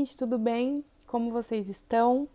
gente, 0.00 0.16
tudo 0.16 0.38
bem? 0.38 0.82
Como 1.06 1.30
vocês 1.30 1.68
estão? 1.68 2.26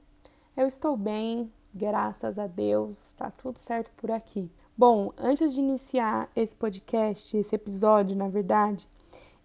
Eu 0.56 0.68
estou 0.68 0.96
bem, 0.96 1.52
graças 1.74 2.38
a 2.38 2.46
Deus, 2.46 3.14
tá 3.14 3.32
tudo 3.32 3.58
certo 3.58 3.92
por 3.98 4.12
aqui. 4.12 4.52
Bom, 4.78 5.12
antes 5.18 5.52
de 5.52 5.62
iniciar 5.62 6.30
esse 6.36 6.56
podcast, 6.56 7.36
esse 7.36 7.56
episódio, 7.56 8.16
na 8.16 8.28
verdade, 8.28 8.88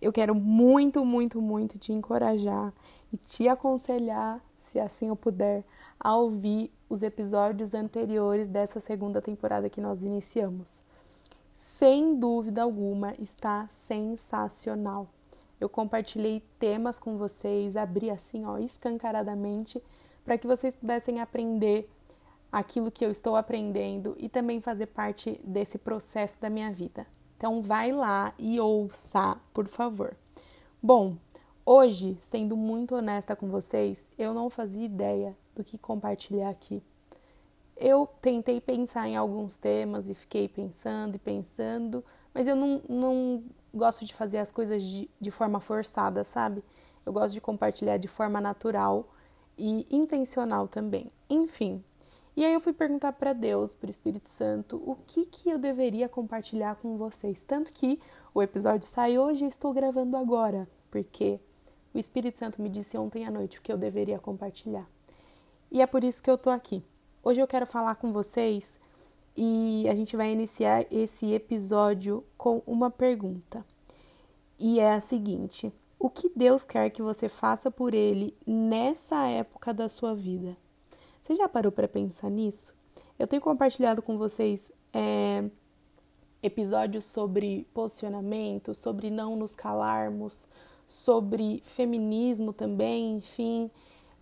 eu 0.03 0.13
quero 0.13 0.35
muito, 0.35 1.03
muito, 1.03 1.41
muito 1.41 1.79
te 1.79 1.95
encorajar 1.95 2.75
e 3.11 3.17
te 3.17 3.49
aconselhar, 3.49 4.39
se 4.59 4.79
assim 4.79 5.09
eu 5.09 5.17
puder, 5.17 5.65
a 5.99 6.15
ouvir 6.15 6.71
os 6.91 7.03
episódios 7.03 7.73
anteriores 7.73 8.49
dessa 8.49 8.81
segunda 8.81 9.23
temporada 9.23 9.71
que 9.71 9.81
nós 9.81 10.03
iniciamos. 10.03 10.83
Sem 11.55 12.19
dúvida 12.19 12.61
alguma, 12.61 13.15
está 13.19 13.67
sensacional. 13.69 15.09
Eu 15.61 15.69
compartilhei 15.69 16.43
temas 16.59 16.99
com 16.99 17.19
vocês, 17.19 17.77
abri 17.77 18.11
assim, 18.11 18.47
ó, 18.47 18.59
escancaradamente, 18.59 19.83
para 20.25 20.39
que 20.39 20.47
vocês 20.47 20.75
pudessem 20.75 21.21
aprender 21.21 21.91
aquilo 22.51 22.91
que 22.91 23.05
eu 23.05 23.11
estou 23.11 23.37
aprendendo 23.37 24.17
e 24.19 24.29
também 24.29 24.61
fazer 24.61 24.87
parte 24.87 25.41
desse 25.45 25.79
processo 25.79 26.41
da 26.41 26.51
minha 26.51 26.73
vida. 26.73 27.07
Então 27.37 27.63
vai 27.63 27.93
lá 27.93 28.35
e 28.39 28.59
ouça, 28.59 29.37
por 29.55 29.69
favor. 29.69 30.17
Bom, 30.83 31.17
hoje, 31.65 32.19
sendo 32.21 32.57
muito 32.57 32.95
honesta 32.95 33.37
com 33.37 33.49
vocês, 33.49 34.07
eu 34.19 34.35
não 34.35 34.51
fazia 34.51 34.85
ideia 34.85 35.37
do 35.55 35.63
que 35.63 35.79
compartilhar 35.79 36.51
aqui. 36.51 36.83
Eu 37.77 38.07
tentei 38.21 38.61
pensar 38.61 39.09
em 39.09 39.17
alguns 39.17 39.57
temas 39.57 40.09
e 40.09 40.15
fiquei 40.15 40.49
pensando 40.49 41.17
e 41.17 41.19
pensando, 41.19 42.05
mas 42.35 42.47
eu 42.47 42.57
não, 42.57 42.83
não 42.89 43.45
gosto 43.73 44.05
de 44.05 44.15
fazer 44.15 44.39
as 44.39 44.51
coisas 44.51 44.83
de, 44.83 45.11
de 45.21 45.31
forma 45.31 45.61
forçada, 45.61 46.25
sabe? 46.25 46.63
Eu 47.05 47.13
gosto 47.13 47.33
de 47.33 47.41
compartilhar 47.41 47.97
de 47.97 48.09
forma 48.09 48.41
natural 48.41 49.09
e 49.57 49.87
intencional 49.91 50.69
também. 50.69 51.11
Enfim. 51.29 51.83
E 52.37 52.45
aí 52.45 52.53
eu 52.53 52.61
fui 52.61 52.73
perguntar 52.73 53.13
para 53.13 53.33
Deus, 53.33 53.75
para 53.75 53.89
o 53.89 53.91
Espírito 53.91 54.31
Santo, 54.31 54.77
o 54.77 54.97
que 55.07 55.27
que 55.27 55.51
eu 55.51 55.59
deveria 55.59 56.09
compartilhar 56.09 56.77
com 56.77 56.97
vocês. 56.97 57.43
Tanto 57.45 57.73
que 57.73 58.01
o 58.33 58.43
episódio 58.43 58.87
sai 58.87 59.19
hoje 59.19 59.45
e 59.45 59.49
estou 59.49 59.73
gravando 59.73 60.17
agora, 60.17 60.69
porque 60.91 61.41
o 61.93 61.99
Espírito 61.99 62.39
Santo 62.39 62.63
me 62.63 62.69
disse 62.69 62.97
ontem 62.97 63.27
à 63.27 63.31
noite 63.31 63.59
o 63.59 63.63
que 63.63 63.73
eu 63.73 63.77
deveria 63.77 64.19
compartilhar. 64.19 64.89
E 65.71 65.83
é 65.83 65.87
por 65.87 66.05
isso 66.05 66.23
que 66.23 66.31
eu 66.31 66.39
tô 66.39 66.51
aqui. 66.51 66.83
Hoje 67.23 67.41
eu 67.41 67.47
quero 67.47 67.67
falar 67.67 67.97
com 67.97 68.13
vocês 68.13 68.79
e 69.37 69.87
a 69.89 69.95
gente 69.95 70.17
vai 70.17 70.33
iniciar 70.33 70.87
esse 70.91 71.33
episódio 71.33 72.25
com 72.37 72.63
uma 72.67 72.91
pergunta. 72.91 73.65
E 74.59 74.81
é 74.81 74.93
a 74.93 75.01
seguinte: 75.01 75.73
o 75.99 76.11
que 76.11 76.31
Deus 76.35 76.65
quer 76.65 76.91
que 76.91 77.03
você 77.03 77.29
faça 77.29 77.71
por 77.71 77.95
Ele 77.95 78.35
nessa 78.47 79.27
época 79.29 79.73
da 79.73 79.89
sua 79.89 80.15
vida? 80.15 80.57
Você 81.23 81.35
já 81.35 81.49
parou 81.49 81.71
para 81.71 81.87
pensar 81.87 82.31
nisso? 82.31 82.75
Eu 83.19 83.27
tenho 83.27 83.43
compartilhado 83.43 84.01
com 84.01 84.17
vocês 84.17 84.73
é, 84.93 85.45
episódios 86.43 87.05
sobre 87.05 87.67
posicionamento, 87.75 88.73
sobre 88.73 89.11
não 89.11 89.37
nos 89.37 89.55
calarmos, 89.55 90.47
sobre 90.87 91.63
feminismo 91.65 92.53
também, 92.53 93.17
enfim, 93.17 93.71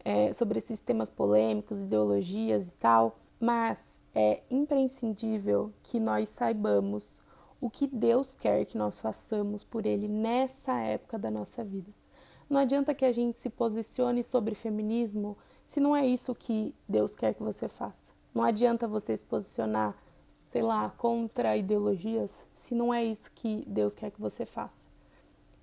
é, 0.05 0.33
sobre 0.33 0.59
esses 0.59 0.81
temas 0.81 1.09
polêmicos, 1.11 1.83
ideologias 1.83 2.67
e 2.67 2.73
tal. 2.73 3.17
Mas 3.41 4.01
é 4.21 4.43
imprescindível 4.51 5.73
que 5.81 6.01
nós 6.01 6.29
saibamos 6.31 7.21
o 7.61 7.71
que 7.71 7.87
Deus 7.87 8.35
quer 8.35 8.65
que 8.65 8.77
nós 8.77 8.99
façamos 8.99 9.63
por 9.63 9.87
Ele 9.87 10.09
nessa 10.09 10.77
época 10.81 11.17
da 11.17 11.31
nossa 11.31 11.63
vida. 11.63 11.89
Não 12.51 12.61
adianta 12.61 12.97
que 12.97 13.05
a 13.05 13.13
gente 13.13 13.39
se 13.39 13.49
posicione 13.49 14.25
sobre 14.25 14.57
feminismo 14.57 15.39
se 15.69 15.79
não 15.79 15.95
é 15.95 16.05
isso 16.05 16.35
que 16.35 16.75
Deus 16.89 17.15
quer 17.15 17.33
que 17.33 17.45
você 17.45 17.69
faça. 17.69 18.11
Não 18.35 18.43
adianta 18.43 18.89
você 18.89 19.17
se 19.17 19.23
posicionar, 19.23 19.95
sei 20.51 20.63
lá, 20.63 20.93
contra 20.99 21.57
ideologias 21.57 22.45
se 22.57 22.75
não 22.75 22.93
é 22.93 23.05
isso 23.05 23.31
que 23.33 23.63
Deus 23.69 23.95
quer 23.95 24.11
que 24.11 24.21
você 24.21 24.45
faça. 24.45 24.85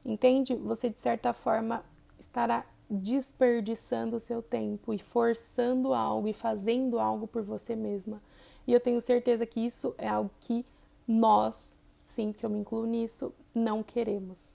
Entende? 0.05 0.55
Você, 0.55 0.89
de 0.89 0.99
certa 0.99 1.33
forma, 1.33 1.83
estará 2.17 2.65
desperdiçando 2.89 4.15
o 4.15 4.19
seu 4.19 4.41
tempo 4.41 4.93
e 4.93 4.97
forçando 4.97 5.93
algo 5.93 6.29
e 6.29 6.33
fazendo 6.33 6.99
algo 6.99 7.27
por 7.27 7.43
você 7.43 7.75
mesma. 7.75 8.21
E 8.67 8.73
eu 8.73 8.79
tenho 8.79 8.99
certeza 9.01 9.45
que 9.45 9.59
isso 9.59 9.93
é 9.97 10.07
algo 10.07 10.31
que 10.39 10.65
nós, 11.07 11.75
sim, 12.05 12.31
que 12.31 12.45
eu 12.45 12.49
me 12.49 12.59
incluo 12.59 12.85
nisso, 12.85 13.33
não 13.53 13.83
queremos. 13.83 14.49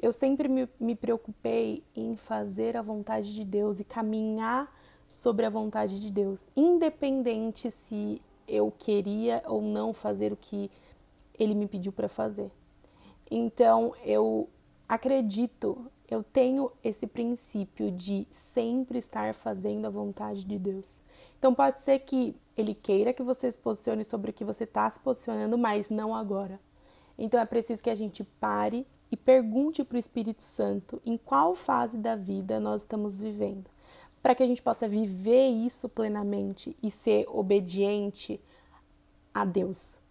Eu 0.00 0.12
sempre 0.12 0.48
me, 0.48 0.68
me 0.80 0.94
preocupei 0.94 1.82
em 1.94 2.16
fazer 2.16 2.76
a 2.76 2.82
vontade 2.82 3.34
de 3.34 3.44
Deus 3.44 3.80
e 3.80 3.84
caminhar 3.84 4.72
sobre 5.08 5.44
a 5.44 5.50
vontade 5.50 6.00
de 6.00 6.10
Deus, 6.10 6.48
independente 6.56 7.70
se 7.70 8.20
eu 8.48 8.72
queria 8.76 9.42
ou 9.46 9.60
não 9.60 9.92
fazer 9.92 10.32
o 10.32 10.36
que 10.36 10.70
ele 11.38 11.54
me 11.54 11.66
pediu 11.66 11.92
para 11.92 12.08
fazer. 12.08 12.50
Então, 13.30 13.94
eu 14.04 14.48
acredito 14.88 15.90
eu 16.12 16.22
tenho 16.22 16.70
esse 16.84 17.06
princípio 17.06 17.90
de 17.90 18.26
sempre 18.30 18.98
estar 18.98 19.34
fazendo 19.34 19.86
a 19.86 19.90
vontade 19.90 20.44
de 20.44 20.58
Deus. 20.58 20.98
Então 21.38 21.54
pode 21.54 21.80
ser 21.80 22.00
que 22.00 22.36
ele 22.56 22.74
queira 22.74 23.14
que 23.14 23.22
você 23.22 23.50
se 23.50 23.56
posicione 23.58 24.04
sobre 24.04 24.30
o 24.30 24.34
que 24.34 24.44
você 24.44 24.64
está 24.64 24.90
se 24.90 25.00
posicionando, 25.00 25.56
mas 25.56 25.88
não 25.88 26.14
agora. 26.14 26.60
Então 27.18 27.40
é 27.40 27.46
preciso 27.46 27.82
que 27.82 27.88
a 27.88 27.94
gente 27.94 28.22
pare 28.38 28.86
e 29.10 29.16
pergunte 29.16 29.82
para 29.84 29.96
o 29.96 29.98
Espírito 29.98 30.42
Santo 30.42 31.00
em 31.04 31.16
qual 31.16 31.54
fase 31.54 31.96
da 31.96 32.14
vida 32.14 32.60
nós 32.60 32.82
estamos 32.82 33.18
vivendo, 33.18 33.70
para 34.22 34.34
que 34.34 34.42
a 34.42 34.46
gente 34.46 34.62
possa 34.62 34.86
viver 34.86 35.48
isso 35.48 35.88
plenamente 35.88 36.76
e 36.82 36.90
ser 36.90 37.24
obediente 37.28 38.38
a 39.32 39.46
Deus. 39.46 40.01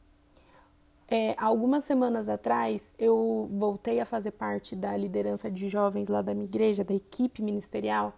É, 1.14 1.36
algumas 1.38 1.84
semanas 1.84 2.30
atrás, 2.30 2.96
eu 2.98 3.50
voltei 3.52 4.00
a 4.00 4.06
fazer 4.06 4.32
parte 4.32 4.78
da 4.78 4.96
liderança 4.96 5.52
de 5.52 5.68
jovens 5.68 6.08
lá 6.08 6.22
da 6.22 6.34
minha 6.34 6.46
igreja, 6.46 6.86
da 6.86 6.94
equipe 6.94 7.42
ministerial. 7.42 8.14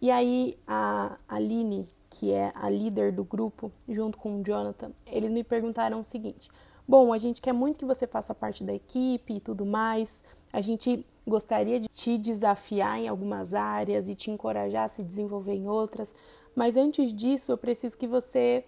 E 0.00 0.12
aí, 0.12 0.56
a 0.64 1.16
Aline, 1.28 1.88
que 2.08 2.30
é 2.30 2.52
a 2.54 2.70
líder 2.70 3.10
do 3.10 3.24
grupo, 3.24 3.72
junto 3.88 4.16
com 4.16 4.40
o 4.40 4.44
Jonathan, 4.44 4.92
eles 5.08 5.32
me 5.32 5.42
perguntaram 5.42 5.98
o 5.98 6.04
seguinte: 6.04 6.48
Bom, 6.86 7.12
a 7.12 7.18
gente 7.18 7.42
quer 7.42 7.52
muito 7.52 7.80
que 7.80 7.84
você 7.84 8.06
faça 8.06 8.32
parte 8.32 8.62
da 8.62 8.72
equipe 8.72 9.34
e 9.34 9.40
tudo 9.40 9.66
mais. 9.66 10.22
A 10.52 10.60
gente 10.60 11.04
gostaria 11.26 11.80
de 11.80 11.88
te 11.88 12.16
desafiar 12.16 13.00
em 13.00 13.08
algumas 13.08 13.54
áreas 13.54 14.08
e 14.08 14.14
te 14.14 14.30
encorajar 14.30 14.84
a 14.84 14.88
se 14.88 15.02
desenvolver 15.02 15.54
em 15.54 15.68
outras. 15.68 16.14
Mas 16.54 16.76
antes 16.76 17.12
disso, 17.12 17.50
eu 17.50 17.58
preciso 17.58 17.98
que 17.98 18.06
você 18.06 18.64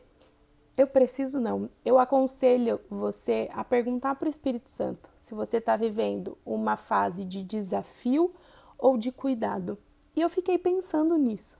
eu 0.77 0.87
preciso 0.87 1.38
não. 1.38 1.69
Eu 1.84 1.99
aconselho 1.99 2.81
você 2.88 3.49
a 3.53 3.62
perguntar 3.62 4.15
para 4.15 4.27
o 4.27 4.31
Espírito 4.31 4.71
Santo 4.71 5.10
se 5.21 5.34
você 5.34 5.59
está 5.59 5.77
vivendo 5.77 6.38
uma 6.47 6.77
fase 6.77 7.25
de 7.25 7.43
desafio 7.43 8.33
ou 8.78 8.97
de 8.97 9.12
cuidado. 9.12 9.77
E 10.16 10.21
eu 10.21 10.28
fiquei 10.28 10.59
pensando 10.59 11.16
nisso. 11.16 11.59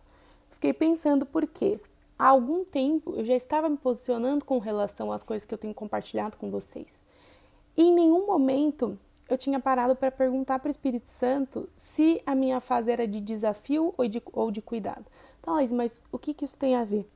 Fiquei 0.49 0.73
pensando 0.73 1.27
porque 1.27 1.79
há 2.19 2.29
algum 2.29 2.65
tempo 2.65 3.15
eu 3.17 3.25
já 3.25 3.35
estava 3.35 3.69
me 3.69 3.77
posicionando 3.77 4.45
com 4.45 4.59
relação 4.59 5.13
às 5.13 5.23
coisas 5.23 5.45
que 5.45 5.53
eu 5.53 5.59
tenho 5.59 5.75
compartilhado 5.75 6.37
com 6.37 6.51
vocês. 6.51 6.89
E 7.77 7.83
em 7.83 7.93
nenhum 7.93 8.27
momento 8.27 8.99
eu 9.29 9.37
tinha 9.37 9.61
parado 9.61 9.95
para 9.95 10.11
perguntar 10.11 10.59
para 10.59 10.69
o 10.69 10.71
Espírito 10.71 11.09
Santo 11.09 11.69
se 11.77 12.23
a 12.27 12.35
minha 12.35 12.61
fase 12.61 12.91
era 12.91 13.07
de 13.07 13.21
desafio 13.21 13.95
ou 13.97 14.09
de, 14.09 14.23
ou 14.33 14.51
de 14.51 14.63
cuidado. 14.63 15.05
Então, 15.41 15.55
mas 15.75 16.03
o 16.11 16.19
que, 16.19 16.35
que 16.35 16.45
isso 16.45 16.57
tem 16.57 16.77
a 16.77 16.85
ver? 16.85 17.09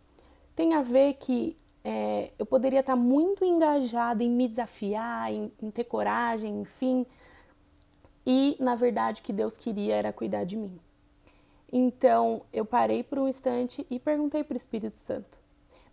Tem 0.54 0.74
a 0.74 0.82
ver 0.82 1.14
que 1.14 1.56
é, 1.88 2.32
eu 2.36 2.44
poderia 2.44 2.80
estar 2.80 2.96
muito 2.96 3.44
engajada 3.44 4.24
em 4.24 4.28
me 4.28 4.48
desafiar, 4.48 5.32
em, 5.32 5.52
em 5.62 5.70
ter 5.70 5.84
coragem, 5.84 6.62
enfim. 6.62 7.06
E 8.26 8.56
na 8.58 8.74
verdade, 8.74 9.20
o 9.20 9.24
que 9.24 9.32
Deus 9.32 9.56
queria 9.56 9.94
era 9.94 10.12
cuidar 10.12 10.42
de 10.42 10.56
mim. 10.56 10.80
Então 11.72 12.42
eu 12.52 12.64
parei 12.64 13.04
por 13.04 13.20
um 13.20 13.28
instante 13.28 13.86
e 13.88 14.00
perguntei 14.00 14.42
para 14.42 14.54
o 14.54 14.56
Espírito 14.56 14.98
Santo. 14.98 15.38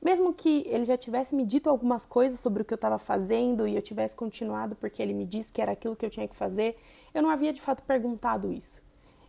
Mesmo 0.01 0.33
que 0.33 0.65
ele 0.67 0.83
já 0.83 0.97
tivesse 0.97 1.35
me 1.35 1.45
dito 1.45 1.69
algumas 1.69 2.07
coisas 2.07 2.39
sobre 2.39 2.63
o 2.63 2.65
que 2.65 2.73
eu 2.73 2.75
estava 2.75 2.97
fazendo 2.97 3.67
e 3.67 3.75
eu 3.75 3.81
tivesse 3.81 4.15
continuado 4.15 4.75
porque 4.75 4.99
ele 4.99 5.13
me 5.13 5.25
disse 5.25 5.53
que 5.53 5.61
era 5.61 5.73
aquilo 5.73 5.95
que 5.95 6.03
eu 6.03 6.09
tinha 6.09 6.27
que 6.27 6.35
fazer, 6.35 6.75
eu 7.13 7.21
não 7.21 7.29
havia 7.29 7.53
de 7.53 7.61
fato 7.61 7.83
perguntado 7.83 8.51
isso. 8.51 8.81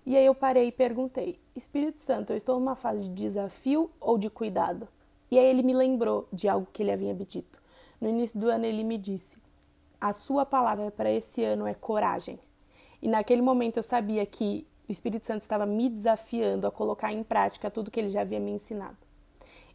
E 0.06 0.16
aí 0.16 0.24
eu 0.24 0.34
parei 0.34 0.68
e 0.68 0.72
perguntei: 0.72 1.38
Espírito 1.54 2.00
Santo, 2.00 2.32
eu 2.32 2.38
estou 2.38 2.58
numa 2.58 2.74
fase 2.74 3.06
de 3.06 3.14
desafio 3.14 3.90
ou 4.00 4.16
de 4.16 4.30
cuidado? 4.30 4.88
E 5.30 5.38
aí 5.38 5.46
ele 5.46 5.62
me 5.62 5.72
lembrou 5.72 6.28
de 6.32 6.48
algo 6.48 6.66
que 6.72 6.82
ele 6.82 6.92
havia 6.92 7.14
me 7.14 7.24
dito. 7.24 7.62
No 8.00 8.08
início 8.08 8.38
do 8.38 8.50
ano 8.50 8.64
ele 8.64 8.84
me 8.84 8.98
disse: 8.98 9.38
"A 10.00 10.12
sua 10.12 10.44
palavra 10.44 10.90
para 10.90 11.10
esse 11.10 11.42
ano 11.42 11.66
é 11.66 11.74
coragem". 11.74 12.38
E 13.00 13.08
naquele 13.08 13.42
momento 13.42 13.76
eu 13.76 13.82
sabia 13.82 14.24
que 14.24 14.66
o 14.88 14.92
Espírito 14.92 15.26
Santo 15.26 15.40
estava 15.40 15.66
me 15.66 15.88
desafiando 15.88 16.66
a 16.66 16.70
colocar 16.70 17.12
em 17.12 17.22
prática 17.22 17.70
tudo 17.70 17.90
que 17.90 18.00
ele 18.00 18.10
já 18.10 18.20
havia 18.20 18.40
me 18.40 18.50
ensinado. 18.50 18.96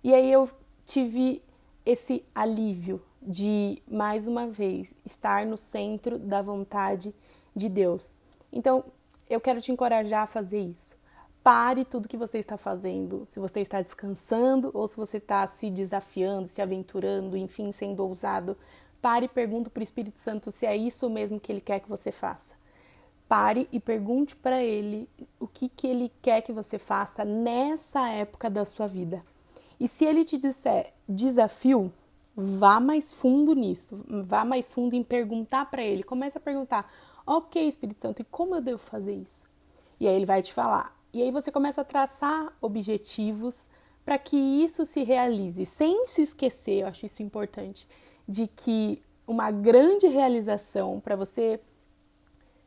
E 0.04 0.14
aí 0.14 0.32
eu 0.32 0.50
tive 0.86 1.42
esse 1.86 2.24
alívio 2.34 3.02
de 3.22 3.82
mais 3.88 4.28
uma 4.28 4.48
vez 4.48 4.94
estar 5.06 5.46
no 5.46 5.58
centro 5.58 6.18
da 6.18 6.42
vontade 6.42 7.14
de 7.56 7.68
Deus. 7.68 8.16
Então, 8.52 8.84
eu 9.30 9.42
quero 9.42 9.62
te 9.62 9.72
encorajar 9.72 10.24
a 10.24 10.28
fazer 10.28 10.60
isso. 10.60 10.96
Pare 11.44 11.86
tudo 11.86 12.10
que 12.10 12.18
você 12.18 12.40
está 12.40 12.58
fazendo, 12.58 13.26
se 13.30 13.40
você 13.40 13.62
está 13.62 13.82
descansando 13.82 14.72
ou 14.74 14.88
se 14.88 14.96
você 14.96 15.18
está 15.18 15.48
se 15.48 15.70
desafiando, 15.70 16.48
se 16.48 16.62
aventurando, 16.62 17.38
enfim, 17.38 17.72
sendo 17.72 18.04
ousado. 18.04 18.58
Pare 19.02 19.26
e 19.26 19.30
pergunte 19.30 19.70
para 19.70 19.80
o 19.80 19.84
Espírito 19.84 20.20
Santo 20.20 20.52
se 20.52 20.66
é 20.66 20.76
isso 20.76 21.10
mesmo 21.10 21.40
que 21.40 21.52
ele 21.52 21.62
quer 21.62 21.80
que 21.80 21.90
você 21.90 22.12
faça. 22.12 22.54
Pare 23.28 23.70
e 23.72 23.80
pergunte 23.80 24.36
para 24.36 24.64
ele 24.64 25.08
o 25.40 25.48
que, 25.48 25.70
que 25.70 25.88
ele 25.88 26.12
quer 26.22 26.42
que 26.42 26.52
você 26.52 26.78
faça 26.80 27.24
nessa 27.24 28.10
época 28.10 28.50
da 28.50 28.66
sua 28.66 28.88
vida. 28.88 29.22
E 29.80 29.88
se 29.88 30.04
ele 30.04 30.26
te 30.26 30.38
disser 30.38 30.92
desafio, 31.08 31.94
vá 32.36 32.80
mais 32.80 33.14
fundo 33.14 33.54
nisso, 33.54 34.04
vá 34.26 34.44
mais 34.44 34.74
fundo 34.74 34.96
em 34.96 35.04
perguntar 35.04 35.70
para 35.70 35.84
ele. 35.84 36.04
Comece 36.04 36.38
a 36.38 36.42
perguntar: 36.42 36.92
Ok, 37.26 37.62
Espírito 37.68 38.02
Santo, 38.02 38.22
e 38.22 38.26
como 38.26 38.56
eu 38.56 38.62
devo 38.62 38.80
fazer 38.80 39.14
isso? 39.14 39.48
E 40.00 40.08
aí 40.08 40.16
ele 40.16 40.26
vai 40.26 40.42
te 40.42 40.52
falar: 40.52 40.99
e 41.14 41.22
aí 41.22 41.32
você 41.32 41.52
começa 41.52 41.82
a 41.82 41.86
traçar 41.86 42.54
objetivos 42.62 43.68
para 44.06 44.18
que 44.18 44.38
isso 44.38 44.86
se 44.86 45.04
realize, 45.04 45.66
sem 45.66 46.08
se 46.08 46.22
esquecer, 46.22 46.82
eu 46.82 46.88
acho 46.88 47.06
isso 47.06 47.22
importante, 47.22 47.88
de 48.28 48.48
que 48.48 49.02
uma 49.28 49.52
grande 49.52 50.08
realização 50.08 51.00
para 51.00 51.16
você 51.16 51.60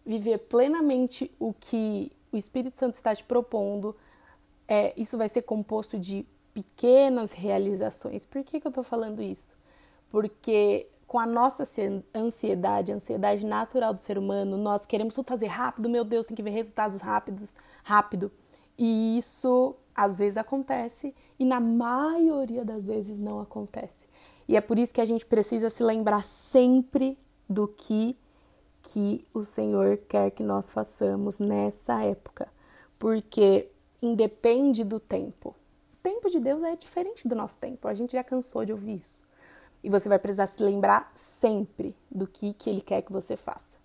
viver 0.05 0.39
plenamente 0.39 1.31
o 1.39 1.53
que 1.53 2.13
o 2.31 2.37
Espírito 2.37 2.79
Santo 2.79 2.95
está 2.95 3.15
te 3.15 3.25
propondo, 3.25 3.97
é, 4.67 4.93
isso 4.97 5.19
vai 5.19 5.29
ser 5.29 5.43
composto 5.43 5.99
de 5.99 6.25
pequenas 6.55 7.33
realizações. 7.33 8.25
Por 8.25 8.43
que, 8.45 8.61
que 8.61 8.67
eu 8.67 8.71
estou 8.71 8.85
falando 8.85 9.23
isso? 9.23 9.49
Porque 10.11 10.87
com 11.13 11.19
a 11.19 11.27
nossa 11.27 11.65
ansiedade, 12.15 12.91
a 12.91 12.95
ansiedade 12.95 13.45
natural 13.45 13.93
do 13.93 14.01
ser 14.01 14.17
humano, 14.17 14.57
nós 14.57 14.87
queremos 14.87 15.15
tudo 15.15 15.29
fazer 15.29 15.49
rápido, 15.49 15.87
meu 15.87 16.05
Deus, 16.05 16.25
tem 16.25 16.35
que 16.35 16.43
ver 16.43 16.53
resultados 16.53 17.03
rápidos, 17.03 17.53
rápido. 17.85 18.33
E 18.79 19.19
isso 19.19 19.77
às 19.95 20.17
vezes 20.17 20.39
acontece 20.39 21.15
e 21.39 21.45
na 21.45 21.61
maioria 21.61 22.65
das 22.65 22.87
vezes 22.87 23.19
não 23.19 23.43
acontece. 23.43 24.07
E 24.49 24.57
é 24.57 24.61
por 24.63 24.79
isso 24.79 24.95
que 24.95 25.03
a 25.03 25.05
gente 25.05 25.27
precisa 25.27 25.69
se 25.69 25.83
lembrar 25.83 26.25
sempre 26.25 27.19
do 27.47 27.69
que 27.69 28.17
que 28.83 29.23
o 29.35 29.45
Senhor 29.45 29.99
quer 30.09 30.31
que 30.31 30.43
nós 30.43 30.73
façamos 30.73 31.39
nessa 31.39 32.03
época, 32.03 32.49
porque 32.99 33.69
independe 34.01 34.83
do 34.83 34.99
tempo. 34.99 35.55
O 35.93 36.03
tempo 36.03 36.31
de 36.31 36.41
Deus 36.41 36.63
é 36.63 36.75
diferente 36.75 37.29
do 37.29 37.37
nosso 37.37 37.59
tempo. 37.59 37.87
A 37.87 37.93
gente 37.93 38.13
já 38.13 38.25
cansou 38.25 38.65
de 38.65 38.73
ouvir 38.73 38.97
isso. 38.97 39.22
E 39.83 39.91
você 39.91 40.09
vai 40.09 40.19
precisar 40.19 40.47
se 40.47 40.63
lembrar 40.63 41.11
sempre 41.15 41.95
do 42.11 42.27
que, 42.27 42.53
que 42.55 42.71
ele 42.71 42.81
quer 42.81 43.03
que 43.03 43.13
você 43.13 43.37
faça. 43.37 43.77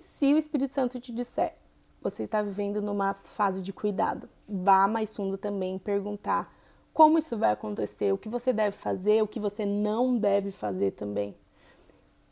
Se 0.00 0.32
o 0.32 0.38
Espírito 0.38 0.74
Santo 0.74 0.98
te 0.98 1.12
disser, 1.12 1.54
você 2.02 2.22
está 2.22 2.42
vivendo 2.42 2.80
numa 2.80 3.14
fase 3.14 3.62
de 3.62 3.72
cuidado, 3.72 4.28
vá 4.48 4.86
mais 4.86 5.14
fundo 5.14 5.36
também 5.36 5.78
perguntar 5.78 6.52
como 6.92 7.18
isso 7.18 7.36
vai 7.36 7.52
acontecer, 7.52 8.12
o 8.12 8.16
que 8.16 8.28
você 8.28 8.52
deve 8.52 8.74
fazer, 8.74 9.22
o 9.22 9.28
que 9.28 9.38
você 9.38 9.66
não 9.66 10.16
deve 10.16 10.50
fazer 10.50 10.92
também. 10.92 11.34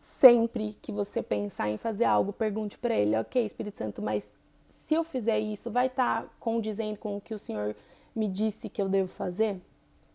Sempre 0.00 0.76
que 0.80 0.90
você 0.90 1.22
pensar 1.22 1.68
em 1.68 1.76
fazer 1.76 2.04
algo, 2.04 2.32
pergunte 2.32 2.78
para 2.78 2.94
ele: 2.94 3.16
Ok, 3.16 3.44
Espírito 3.44 3.76
Santo, 3.76 4.00
mas 4.00 4.32
se 4.70 4.94
eu 4.94 5.04
fizer 5.04 5.38
isso, 5.38 5.70
vai 5.70 5.86
estar 5.86 6.22
tá 6.22 6.28
condizendo 6.40 6.98
com 6.98 7.16
o 7.16 7.20
que 7.20 7.34
o 7.34 7.38
Senhor 7.38 7.76
me 8.14 8.28
disse 8.28 8.70
que 8.70 8.80
eu 8.80 8.88
devo 8.88 9.08
fazer? 9.08 9.60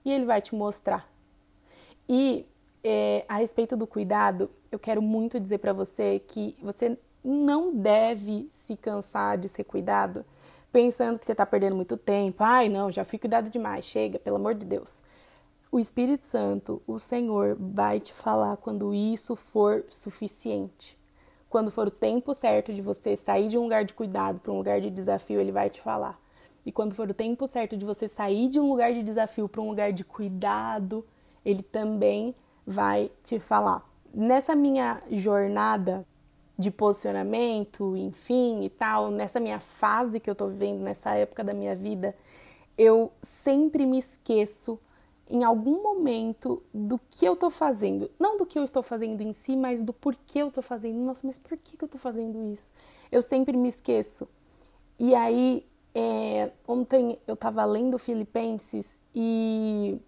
E 0.04 0.12
ele 0.12 0.26
vai 0.26 0.42
te 0.42 0.56
mostrar. 0.56 1.08
E 2.08 2.46
é, 2.84 3.26
a 3.28 3.38
respeito 3.38 3.76
do 3.76 3.88
cuidado, 3.88 4.50
eu 4.72 4.80
quero 4.80 5.02
muito 5.02 5.40
dizer 5.40 5.58
para 5.58 5.74
você 5.74 6.22
que 6.28 6.56
você 6.62 6.98
não 7.24 7.76
deve 7.76 8.50
se 8.52 8.76
cansar 8.78 9.38
de 9.38 9.48
ser 9.48 9.64
cuidado 9.64 10.26
pensando 10.72 11.18
que 11.20 11.26
você 11.26 11.32
está 11.32 11.46
perdendo 11.46 11.76
muito 11.76 11.98
tempo. 11.98 12.44
Ai, 12.44 12.70
não, 12.70 12.92
já 12.92 13.04
fui 13.04 13.20
cuidado 13.20 13.50
demais, 13.50 13.86
chega, 13.86 14.20
pelo 14.20 14.38
amor 14.38 14.56
de 14.56 14.66
Deus. 14.66 14.98
O 15.72 15.80
Espírito 15.80 16.24
Santo, 16.24 16.82
o 16.88 16.98
Senhor, 16.98 17.56
vai 17.60 18.00
te 18.00 18.14
falar 18.14 18.58
quando 18.58 18.94
isso 18.94 19.36
for 19.36 19.84
suficiente. 19.90 20.98
Quando 21.50 21.72
for 21.72 21.88
o 21.88 21.92
tempo 21.92 22.34
certo 22.34 22.74
de 22.74 22.82
você 22.82 23.16
sair 23.16 23.50
de 23.50 23.58
um 23.58 23.64
lugar 23.64 23.84
de 23.84 23.94
cuidado 23.94 24.40
para 24.40 24.52
um 24.52 24.58
lugar 24.58 24.82
de 24.82 24.90
desafio, 24.90 25.40
ele 25.40 25.52
vai 25.52 25.70
te 25.70 25.82
falar. 25.82 26.20
E 26.66 26.72
quando 26.72 26.94
for 26.94 27.10
o 27.10 27.14
tempo 27.14 27.48
certo 27.48 27.78
de 27.78 27.86
você 27.86 28.08
sair 28.08 28.50
de 28.50 28.60
um 28.60 28.70
lugar 28.70 28.94
de 28.94 29.04
desafio 29.04 29.48
para 29.48 29.62
um 29.62 29.70
lugar 29.70 29.92
de 29.92 30.04
cuidado, 30.04 31.06
ele 31.44 31.64
também 31.64 32.36
vai 32.70 33.12
te 33.24 33.40
falar. 33.40 33.84
Nessa 34.14 34.56
minha 34.56 35.02
jornada 35.10 36.06
de 36.58 36.70
posicionamento, 36.70 37.98
enfim 37.98 38.64
e 38.64 38.70
tal, 38.70 39.10
nessa 39.10 39.40
minha 39.40 39.60
fase 39.60 40.20
que 40.20 40.30
eu 40.30 40.36
tô 40.36 40.48
vivendo, 40.48 40.82
nessa 40.82 41.16
época 41.16 41.44
da 41.44 41.54
minha 41.54 41.76
vida, 41.76 42.16
eu 42.78 43.12
sempre 43.24 43.86
me 43.88 43.98
esqueço 43.98 44.80
em 45.28 45.44
algum 45.44 45.82
momento 45.82 46.62
do 46.74 47.00
que 47.10 47.26
eu 47.26 47.36
tô 47.36 47.50
fazendo. 47.50 48.10
Não 48.20 48.38
do 48.38 48.46
que 48.46 48.60
eu 48.60 48.64
estou 48.64 48.84
fazendo 48.84 49.22
em 49.22 49.34
si, 49.34 49.56
mas 49.56 49.82
do 49.82 49.94
porquê 49.94 50.40
eu 50.40 50.52
tô 50.52 50.62
fazendo. 50.62 50.98
Nossa, 51.00 51.26
mas 51.26 51.40
por 51.40 51.58
que, 51.58 51.76
que 51.76 51.84
eu 51.84 51.90
tô 51.90 51.98
fazendo 51.98 52.54
isso? 52.54 52.68
Eu 53.12 53.22
sempre 53.22 53.58
me 53.58 53.70
esqueço. 53.70 54.28
E 55.00 55.16
aí, 55.16 55.66
é, 55.94 56.52
ontem 56.68 57.18
eu 57.28 57.36
tava 57.36 57.64
lendo 57.66 57.98
Filipenses 57.98 59.00
e 59.14 60.00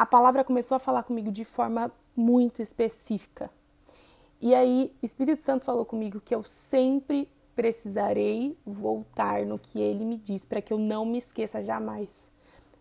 a 0.00 0.06
palavra 0.06 0.42
começou 0.42 0.76
a 0.76 0.78
falar 0.78 1.02
comigo 1.02 1.30
de 1.30 1.44
forma 1.44 1.92
muito 2.16 2.62
específica. 2.62 3.50
E 4.40 4.54
aí, 4.54 4.90
o 5.02 5.04
Espírito 5.04 5.44
Santo 5.44 5.66
falou 5.66 5.84
comigo 5.84 6.22
que 6.24 6.34
eu 6.34 6.42
sempre 6.42 7.28
precisarei 7.54 8.56
voltar 8.64 9.44
no 9.44 9.58
que 9.58 9.78
ele 9.78 10.06
me 10.06 10.16
diz, 10.16 10.46
para 10.46 10.62
que 10.62 10.72
eu 10.72 10.78
não 10.78 11.04
me 11.04 11.18
esqueça 11.18 11.62
jamais. 11.62 12.08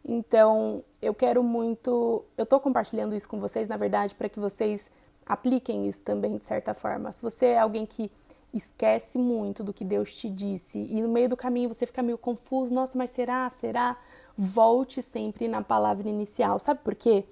Então, 0.06 0.81
eu 1.01 1.13
quero 1.13 1.44
muito. 1.44 2.24
Eu 2.38 2.45
tô 2.45 2.57
compartilhando 2.57 3.13
isso 3.13 3.27
com 3.27 3.38
vocês, 3.38 3.68
na 3.68 3.75
verdade, 3.75 4.16
para 4.16 4.30
que 4.30 4.39
vocês 4.39 4.89
apliquem 5.25 5.89
isso 5.89 6.01
também 6.01 6.38
de 6.38 6.45
certa 6.45 6.74
forma. 6.74 7.12
Se 7.12 7.21
você 7.21 7.48
é 7.48 7.60
alguém 7.60 7.86
que 7.86 8.10
esquece 8.54 9.18
muito 9.18 9.62
do 9.62 9.74
que 9.74 9.83
Deus 9.83 10.16
te 10.16 10.30
disse 10.30 10.80
e 10.80 11.01
no 11.01 11.10
meio 11.10 11.27
do 11.27 11.38
caminho 11.38 11.68
você 11.68 11.86
fica 11.86 12.01
meio 12.01 12.18
confuso, 12.18 12.74
nossa, 12.74 12.98
mas 12.98 13.12
será? 13.12 13.50
Será? 13.50 13.98
Volte 14.41 15.01
sempre 15.01 15.50
na 15.50 15.62
palavra 15.62 16.07
inicial. 16.07 16.59
Sabe 16.59 16.80
por 16.81 16.95
quê? 16.95 17.25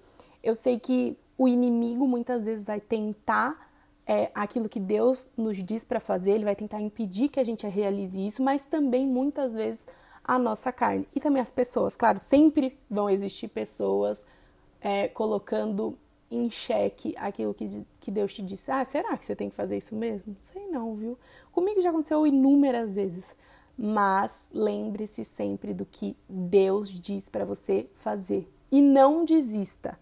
Eu 0.43 0.53
sei 0.53 0.77
que 0.77 1.17
o 1.37 1.47
inimigo 1.47 2.05
muitas 2.05 2.43
vezes 2.43 2.65
vai 2.65 2.81
tentar 2.81 3.71
é, 4.05 4.29
aquilo 4.35 4.67
que 4.67 4.79
Deus 4.79 5.29
nos 5.37 5.63
diz 5.63 5.85
para 5.85 6.01
fazer, 6.01 6.31
ele 6.31 6.43
vai 6.43 6.55
tentar 6.55 6.81
impedir 6.81 7.29
que 7.29 7.39
a 7.39 7.45
gente 7.45 7.65
realize 7.65 8.27
isso, 8.27 8.43
mas 8.43 8.65
também 8.65 9.07
muitas 9.07 9.53
vezes 9.53 9.87
a 10.21 10.37
nossa 10.37 10.69
carne 10.73 11.07
e 11.15 11.19
também 11.21 11.41
as 11.41 11.49
pessoas. 11.49 11.95
Claro, 11.95 12.19
sempre 12.19 12.77
vão 12.89 13.09
existir 13.09 13.47
pessoas 13.47 14.25
é, 14.81 15.07
colocando 15.07 15.97
em 16.29 16.49
xeque 16.49 17.15
aquilo 17.17 17.53
que, 17.53 17.85
que 18.01 18.11
Deus 18.11 18.33
te 18.33 18.41
disse. 18.41 18.69
Ah, 18.69 18.83
será 18.83 19.15
que 19.15 19.25
você 19.25 19.33
tem 19.33 19.49
que 19.49 19.55
fazer 19.55 19.77
isso 19.77 19.95
mesmo? 19.95 20.35
Sei 20.41 20.67
não, 20.67 20.93
viu? 20.95 21.17
Comigo 21.53 21.81
já 21.81 21.89
aconteceu 21.89 22.27
inúmeras 22.27 22.93
vezes 22.93 23.25
mas 23.77 24.47
lembre-se 24.51 25.23
sempre 25.23 25.73
do 25.73 25.85
que 25.85 26.15
Deus 26.27 26.89
diz 26.89 27.29
para 27.29 27.45
você 27.45 27.87
fazer 27.97 28.51
e 28.71 28.81
não 28.81 29.23
desista. 29.23 29.99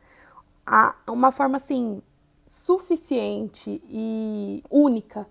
Há 0.66 0.96
uma 1.08 1.32
forma 1.32 1.58
assim 1.58 2.02
suficiente 2.48 3.82
e 3.90 4.64
única 4.70 5.28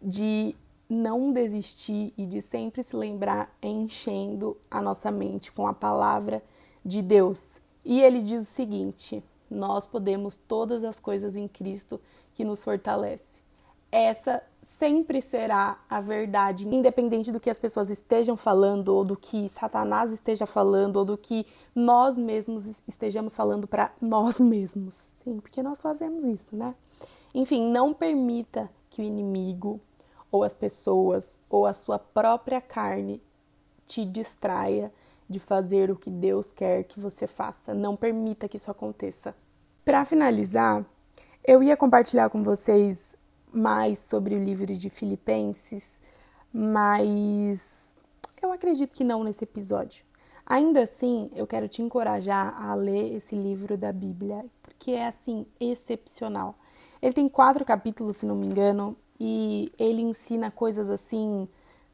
de 0.00 0.54
não 0.88 1.32
desistir 1.32 2.12
e 2.16 2.26
de 2.26 2.42
sempre 2.42 2.82
se 2.82 2.94
lembrar 2.94 3.56
enchendo 3.62 4.56
a 4.70 4.80
nossa 4.80 5.10
mente 5.10 5.50
com 5.50 5.66
a 5.66 5.72
palavra 5.72 6.42
de 6.84 7.02
Deus. 7.02 7.60
E 7.84 8.00
ele 8.00 8.22
diz 8.22 8.42
o 8.42 8.52
seguinte: 8.52 9.24
nós 9.50 9.86
podemos 9.86 10.36
todas 10.36 10.84
as 10.84 11.00
coisas 11.00 11.34
em 11.34 11.48
Cristo 11.48 12.00
que 12.34 12.44
nos 12.44 12.62
fortalece. 12.62 13.40
Essa 13.90 14.42
sempre 14.66 15.22
será 15.22 15.78
a 15.88 16.00
verdade, 16.00 16.68
independente 16.68 17.30
do 17.30 17.38
que 17.38 17.48
as 17.48 17.58
pessoas 17.58 17.88
estejam 17.88 18.36
falando, 18.36 18.88
ou 18.88 19.04
do 19.04 19.16
que 19.16 19.48
Satanás 19.48 20.10
esteja 20.10 20.44
falando, 20.44 20.96
ou 20.96 21.04
do 21.04 21.16
que 21.16 21.46
nós 21.74 22.18
mesmos 22.18 22.82
estejamos 22.86 23.34
falando 23.34 23.68
para 23.68 23.92
nós 24.00 24.40
mesmos. 24.40 25.14
Sim, 25.22 25.38
porque 25.38 25.62
nós 25.62 25.80
fazemos 25.80 26.24
isso, 26.24 26.56
né? 26.56 26.74
Enfim, 27.32 27.70
não 27.70 27.94
permita 27.94 28.68
que 28.90 29.00
o 29.00 29.04
inimigo, 29.04 29.80
ou 30.32 30.42
as 30.42 30.54
pessoas, 30.54 31.40
ou 31.48 31.64
a 31.64 31.72
sua 31.72 31.98
própria 31.98 32.60
carne 32.60 33.22
te 33.86 34.04
distraia 34.04 34.92
de 35.30 35.38
fazer 35.38 35.90
o 35.90 35.96
que 35.96 36.10
Deus 36.10 36.52
quer 36.52 36.84
que 36.84 36.98
você 36.98 37.26
faça. 37.26 37.72
Não 37.72 37.94
permita 37.94 38.48
que 38.48 38.56
isso 38.56 38.70
aconteça. 38.70 39.34
Para 39.84 40.04
finalizar, 40.04 40.84
eu 41.44 41.62
ia 41.62 41.76
compartilhar 41.76 42.28
com 42.30 42.42
vocês 42.42 43.14
mais 43.56 43.98
sobre 43.98 44.34
o 44.34 44.42
livro 44.42 44.66
de 44.66 44.90
Filipenses, 44.90 46.00
mas 46.52 47.96
eu 48.40 48.52
acredito 48.52 48.94
que 48.94 49.04
não 49.04 49.24
nesse 49.24 49.44
episódio. 49.44 50.04
Ainda 50.44 50.82
assim, 50.82 51.30
eu 51.34 51.46
quero 51.46 51.66
te 51.66 51.82
encorajar 51.82 52.54
a 52.62 52.74
ler 52.74 53.14
esse 53.16 53.34
livro 53.34 53.76
da 53.76 53.92
Bíblia, 53.92 54.44
porque 54.62 54.92
é 54.92 55.06
assim 55.06 55.46
excepcional. 55.58 56.54
Ele 57.02 57.12
tem 57.12 57.28
quatro 57.28 57.64
capítulos, 57.64 58.18
se 58.18 58.26
não 58.26 58.36
me 58.36 58.46
engano, 58.46 58.96
e 59.18 59.72
ele 59.78 60.02
ensina 60.02 60.50
coisas 60.50 60.88
assim 60.88 61.48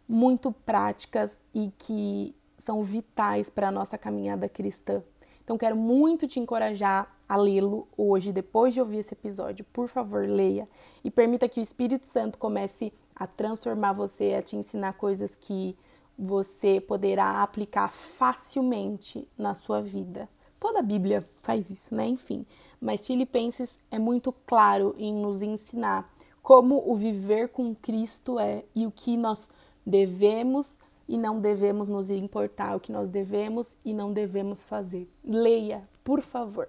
muito 0.08 0.52
práticas 0.52 1.40
e 1.54 1.72
que 1.78 2.34
são 2.58 2.82
vitais 2.82 3.48
para 3.48 3.68
a 3.68 3.72
nossa 3.72 3.96
caminhada 3.96 4.48
cristã. 4.48 5.02
Então, 5.44 5.56
quero 5.56 5.76
muito 5.76 6.28
te 6.28 6.38
encorajar 6.38 7.10
a 7.32 7.36
lê-lo 7.36 7.88
hoje, 7.96 8.30
depois 8.30 8.74
de 8.74 8.80
ouvir 8.80 8.98
esse 8.98 9.14
episódio. 9.14 9.64
Por 9.72 9.88
favor, 9.88 10.28
leia 10.28 10.68
e 11.02 11.10
permita 11.10 11.48
que 11.48 11.60
o 11.60 11.62
Espírito 11.62 12.06
Santo 12.06 12.36
comece 12.36 12.92
a 13.16 13.26
transformar 13.26 13.94
você, 13.94 14.34
a 14.34 14.42
te 14.42 14.54
ensinar 14.54 14.92
coisas 14.92 15.34
que 15.34 15.74
você 16.18 16.78
poderá 16.78 17.42
aplicar 17.42 17.88
facilmente 17.88 19.26
na 19.38 19.54
sua 19.54 19.80
vida. 19.80 20.28
Toda 20.60 20.80
a 20.80 20.82
Bíblia 20.82 21.26
faz 21.40 21.70
isso, 21.70 21.94
né? 21.94 22.06
Enfim, 22.06 22.44
mas 22.78 23.06
Filipenses 23.06 23.78
é 23.90 23.98
muito 23.98 24.30
claro 24.46 24.94
em 24.98 25.14
nos 25.14 25.40
ensinar 25.40 26.12
como 26.42 26.84
o 26.86 26.94
viver 26.94 27.48
com 27.48 27.74
Cristo 27.74 28.38
é 28.38 28.62
e 28.74 28.86
o 28.86 28.90
que 28.90 29.16
nós 29.16 29.48
devemos 29.86 30.78
e 31.08 31.16
não 31.16 31.40
devemos 31.40 31.88
nos 31.88 32.10
importar, 32.10 32.76
o 32.76 32.80
que 32.80 32.92
nós 32.92 33.08
devemos 33.08 33.74
e 33.82 33.94
não 33.94 34.12
devemos 34.12 34.62
fazer. 34.62 35.10
Leia, 35.24 35.82
por 36.04 36.20
favor. 36.20 36.68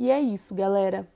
E 0.00 0.12
é 0.12 0.20
isso, 0.20 0.54
galera. 0.54 1.08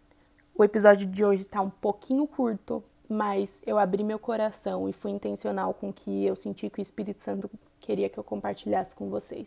O 0.57 0.65
episódio 0.65 1.07
de 1.07 1.25
hoje 1.25 1.45
tá 1.45 1.61
um 1.61 1.71
pouquinho 1.71 2.27
curto, 2.27 2.83
mas 3.09 3.63
eu 3.65 3.79
abri 3.79 4.03
meu 4.03 4.19
coração 4.19 4.89
e 4.89 4.93
fui 4.93 5.13
intencional 5.13 5.73
com 5.73 5.93
que 5.93 6.27
eu 6.27 6.35
senti 6.35 6.69
que 6.69 6.81
o 6.81 6.83
Espírito 6.83 7.21
Santo 7.21 7.49
queria 7.79 8.09
que 8.09 8.19
eu 8.19 8.25
compartilhasse 8.25 8.93
com 8.93 9.09
vocês. 9.09 9.47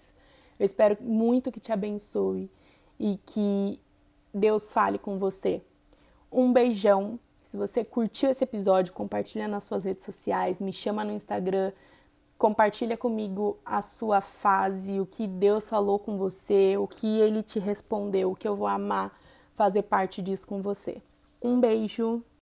Eu 0.57 0.65
espero 0.65 0.97
muito 1.01 1.51
que 1.51 1.59
te 1.59 1.69
abençoe 1.73 2.49
e 2.97 3.19
que 3.25 3.77
Deus 4.33 4.71
fale 4.71 4.97
com 4.97 5.17
você. 5.17 5.61
Um 6.31 6.53
beijão. 6.53 7.19
Se 7.43 7.57
você 7.57 7.83
curtiu 7.83 8.29
esse 8.29 8.45
episódio, 8.45 8.93
compartilha 8.93 9.49
nas 9.49 9.65
suas 9.65 9.83
redes 9.83 10.05
sociais, 10.05 10.61
me 10.61 10.71
chama 10.71 11.03
no 11.03 11.11
Instagram, 11.11 11.73
compartilha 12.37 12.95
comigo 12.95 13.57
a 13.65 13.81
sua 13.81 14.21
fase, 14.21 14.97
o 14.97 15.05
que 15.05 15.27
Deus 15.27 15.67
falou 15.67 15.99
com 15.99 16.17
você, 16.17 16.77
o 16.77 16.87
que 16.87 17.19
ele 17.19 17.43
te 17.43 17.59
respondeu, 17.59 18.31
o 18.31 18.35
que 18.35 18.47
eu 18.47 18.55
vou 18.55 18.67
amar 18.67 19.24
fazer 19.55 19.83
parte 19.83 20.21
disso 20.21 20.45
com 20.47 20.61
você. 20.61 21.01
Um 21.41 21.59
beijo. 21.59 22.23